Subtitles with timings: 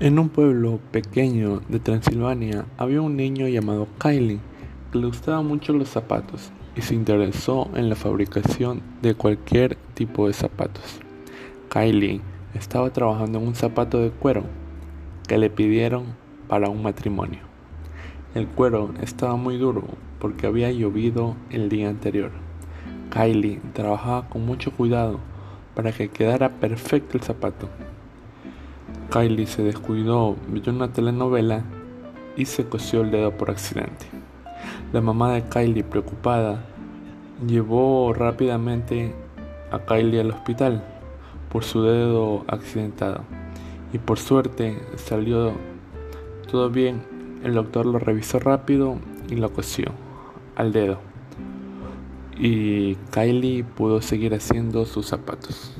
[0.00, 4.38] En un pueblo pequeño de Transilvania había un niño llamado Kylie
[4.92, 10.28] que le gustaban mucho los zapatos y se interesó en la fabricación de cualquier tipo
[10.28, 11.00] de zapatos.
[11.68, 12.20] Kylie
[12.54, 14.44] estaba trabajando en un zapato de cuero
[15.26, 16.04] que le pidieron
[16.46, 17.40] para un matrimonio.
[18.36, 19.82] El cuero estaba muy duro
[20.20, 22.30] porque había llovido el día anterior.
[23.10, 25.18] Kylie trabajaba con mucho cuidado
[25.74, 27.68] para que quedara perfecto el zapato.
[29.10, 31.64] Kylie se descuidó, vio una telenovela
[32.36, 34.06] y se cosió el dedo por accidente.
[34.92, 36.64] La mamá de Kylie, preocupada,
[37.46, 39.14] llevó rápidamente
[39.70, 40.84] a Kylie al hospital
[41.50, 43.24] por su dedo accidentado.
[43.92, 45.52] Y por suerte salió
[46.50, 47.02] todo bien.
[47.42, 48.98] El doctor lo revisó rápido
[49.30, 49.86] y lo cosió
[50.54, 50.98] al dedo.
[52.38, 55.74] Y Kylie pudo seguir haciendo sus zapatos.